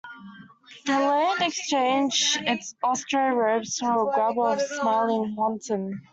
The 0.87 0.93
land 0.99 1.43
exchanged 1.43 2.41
its 2.47 2.73
austere 2.83 3.35
robes 3.35 3.77
for 3.77 3.99
the 3.99 4.11
garb 4.17 4.39
of 4.39 4.57
a 4.57 4.59
smiling 4.59 5.35
wanton. 5.35 6.01